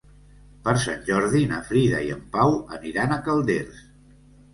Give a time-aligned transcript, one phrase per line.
[0.67, 3.85] Per Sant Jordi na Frida i en Pau aniran a Calders.